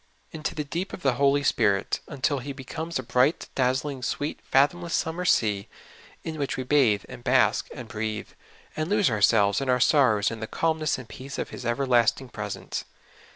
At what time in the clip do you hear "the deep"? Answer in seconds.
0.55-0.93